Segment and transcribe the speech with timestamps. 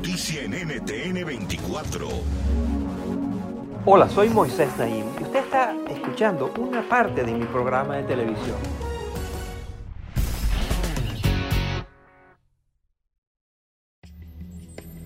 [0.00, 2.08] Noticia en NTN 24.
[3.84, 8.56] Hola, soy Moisés Naim y usted está escuchando una parte de mi programa de televisión.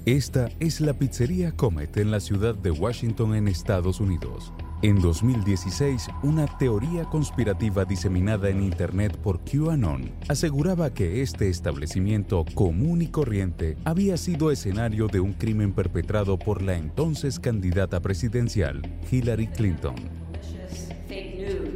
[0.07, 4.53] Esta es la pizzería Comet en la ciudad de Washington en Estados Unidos.
[4.85, 13.01] En 2016, una teoría conspirativa diseminada en Internet por QAnon aseguraba que este establecimiento común
[13.01, 19.47] y corriente había sido escenario de un crimen perpetrado por la entonces candidata presidencial, Hillary
[19.47, 19.95] Clinton.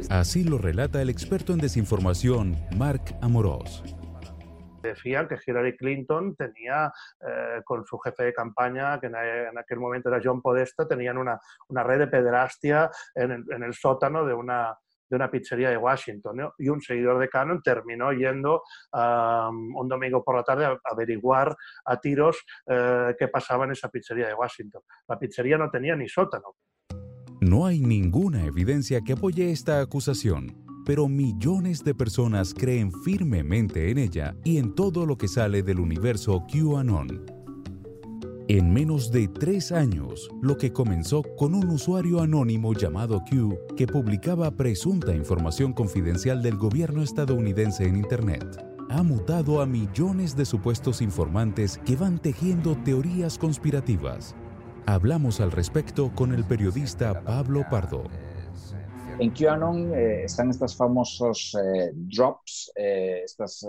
[0.09, 3.81] Así lo relata el experto en desinformación, Mark Amorós
[4.81, 6.91] decían que Hillary Clinton tenía
[7.21, 11.39] eh, con su jefe de campaña, que en, aquel momento era John Podesta, tenían una,
[11.83, 14.77] red de pederastia en el, sótano de una,
[15.09, 16.51] de una pizzería de Washington.
[16.57, 18.63] Y un seguidor de Canon terminó yendo
[18.93, 24.27] un domingo por la tarde a averiguar a tiros eh, qué pasaba en esa pizzería
[24.27, 24.81] de Washington.
[25.07, 26.55] La pizzería no tenía ni sótano.
[27.41, 33.99] No hay ninguna evidencia que apoye esta acusación pero millones de personas creen firmemente en
[33.99, 37.27] ella y en todo lo que sale del universo QAnon.
[38.47, 43.85] En menos de tres años, lo que comenzó con un usuario anónimo llamado Q que
[43.85, 48.47] publicaba presunta información confidencial del gobierno estadounidense en Internet,
[48.89, 54.35] ha mutado a millones de supuestos informantes que van tejiendo teorías conspirativas.
[54.87, 58.05] Hablamos al respecto con el periodista Pablo Pardo.
[59.21, 63.67] En QAnon eh, están estos famosos eh, drops, eh, estos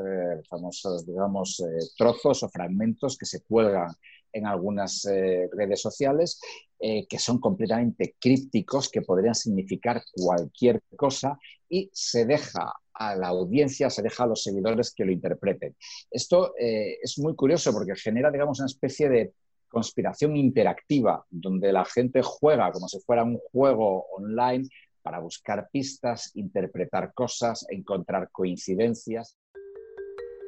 [0.49, 1.61] famosos, digamos,
[1.99, 3.91] trozos o fragmentos que se cuelgan
[4.33, 6.41] en algunas redes sociales
[6.79, 11.37] que son completamente crípticos, que podrían significar cualquier cosa
[11.69, 15.75] y se deja a la audiencia, se deja a los seguidores que lo interpreten.
[16.09, 19.33] Esto es muy curioso porque genera, digamos, una especie de
[19.69, 24.69] conspiración interactiva, donde la gente juega como si fuera un juego online
[25.03, 29.37] para buscar pistas, interpretar cosas, encontrar coincidencias.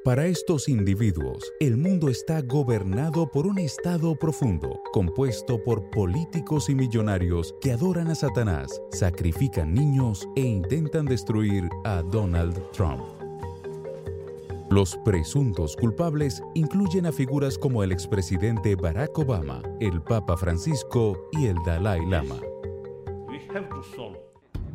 [0.04, 6.74] Para estos individuos, el mundo está gobernado por un Estado profundo, compuesto por políticos y
[6.74, 13.22] millonarios que adoran a Satanás, sacrifican niños e intentan destruir a Donald Trump.
[14.72, 21.46] Los presuntos culpables incluyen a figuras como el expresidente Barack Obama, el Papa Francisco y
[21.46, 22.40] el Dalai Lama.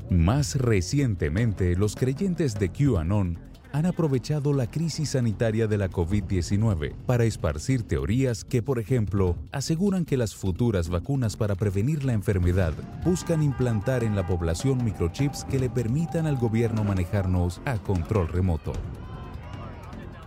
[0.09, 3.40] Más recientemente, los creyentes de QAnon
[3.73, 10.06] han aprovechado la crisis sanitaria de la COVID-19 para esparcir teorías que, por ejemplo, aseguran
[10.06, 12.73] que las futuras vacunas para prevenir la enfermedad
[13.03, 18.72] buscan implantar en la población microchips que le permitan al gobierno manejarnos a control remoto.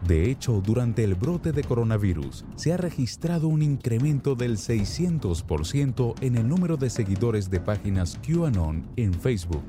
[0.06, 6.36] De hecho, durante el brote de coronavirus, se ha registrado un incremento del 600% en
[6.36, 9.64] el número de seguidores de páginas QAnon en Facebook.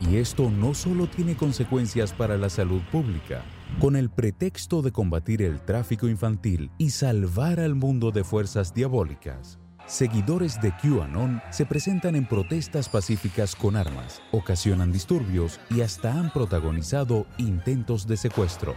[0.00, 3.42] Y esto no solo tiene consecuencias para la salud pública,
[3.80, 9.58] con el pretexto de combatir el tráfico infantil y salvar al mundo de fuerzas diabólicas.
[9.86, 16.32] Seguidores de QAnon se presentan en protestas pacíficas con armas, ocasionan disturbios y hasta han
[16.32, 18.74] protagonizado intentos de secuestro.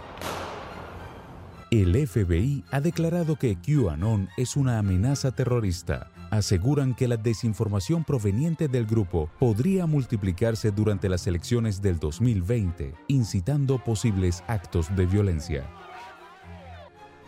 [1.71, 6.12] El FBI ha declarado que QAnon es una amenaza terrorista.
[6.30, 13.81] Aseguran que la desinformación proveniente del grupo podría multiplicarse durante las elecciones del 2020, incitando
[13.81, 15.69] posibles actos de violencia.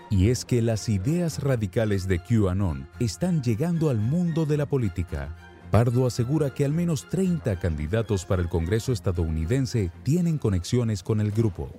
[0.09, 5.35] Y es que las ideas radicales de QAnon están llegando al mundo de la política.
[5.69, 11.31] Pardo asegura que al menos 30 candidatos para el Congreso estadounidense tienen conexiones con el
[11.31, 11.69] grupo.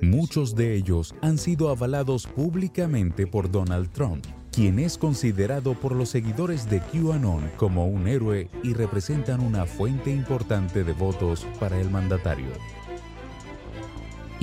[0.00, 6.10] Muchos de ellos han sido avalados públicamente por Donald Trump, quien es considerado por los
[6.10, 11.90] seguidores de QAnon como un héroe y representan una fuente importante de votos para el
[11.90, 12.52] mandatario.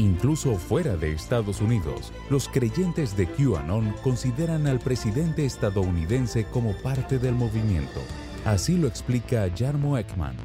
[0.01, 7.19] Incluso fuera de Estados Unidos, los creyentes de QAnon consideran al presidente estadounidense como parte
[7.19, 7.99] del movimiento.
[8.43, 10.35] Así lo explica Jarmo Ekman,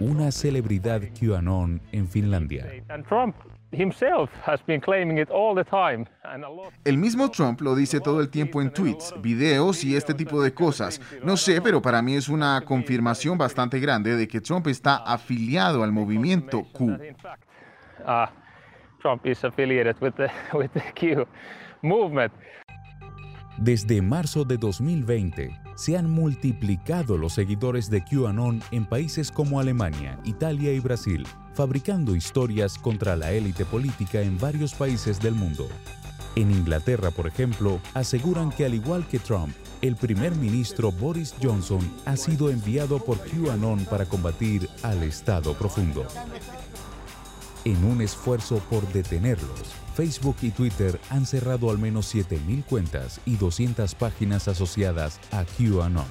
[0.00, 2.66] una celebridad QAnon en Finlandia.
[6.84, 10.54] El mismo Trump lo dice todo el tiempo en tweets, videos y este tipo de
[10.54, 11.02] cosas.
[11.22, 15.82] No sé, pero para mí es una confirmación bastante grande de que Trump está afiliado
[15.82, 16.96] al movimiento Q.
[23.58, 30.18] Desde marzo de 2020, se han multiplicado los seguidores de QAnon en países como Alemania,
[30.24, 35.68] Italia y Brasil, fabricando historias contra la élite política en varios países del mundo.
[36.34, 41.80] En Inglaterra, por ejemplo, aseguran que al igual que Trump, el primer ministro Boris Johnson
[42.06, 46.06] ha sido enviado por QAnon para combatir al Estado profundo.
[47.64, 53.36] En un esfuerzo por detenerlos, Facebook y Twitter han cerrado al menos 7.000 cuentas y
[53.36, 56.10] 200 páginas asociadas a QAnon.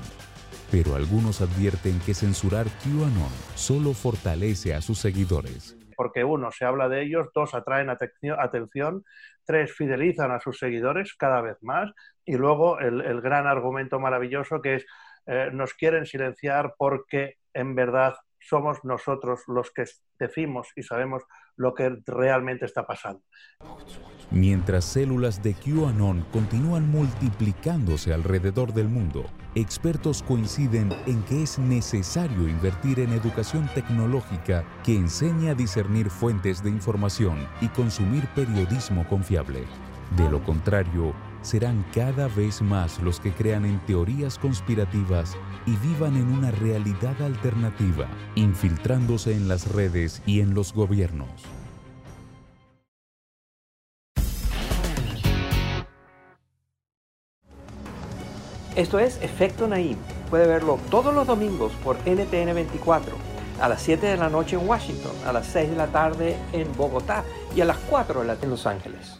[0.71, 5.75] Pero algunos advierten que censurar QAnon solo fortalece a sus seguidores.
[5.97, 9.03] Porque uno, se habla de ellos, dos, atraen atención,
[9.43, 11.91] tres, fidelizan a sus seguidores cada vez más
[12.23, 14.85] y luego el, gran argumento maravilloso que es
[15.25, 19.85] eh, nos quieren silenciar porque en verdad somos nosotros los que
[20.19, 21.23] decimos y sabemos
[21.55, 23.23] lo que realmente está pasando.
[24.31, 32.47] Mientras células de QAnon continúan multiplicándose alrededor del mundo, expertos coinciden en que es necesario
[32.47, 39.65] invertir en educación tecnológica que enseñe a discernir fuentes de información y consumir periodismo confiable.
[40.15, 45.35] De lo contrario, serán cada vez más los que crean en teorías conspirativas
[45.65, 51.29] y vivan en una realidad alternativa, infiltrándose en las redes y en los gobiernos.
[58.75, 59.97] Esto es Efecto Naim.
[60.29, 63.13] Puede verlo todos los domingos por NTN 24,
[63.59, 66.73] a las 7 de la noche en Washington, a las 6 de la tarde en
[66.77, 69.19] Bogotá y a las 4 en Los Ángeles.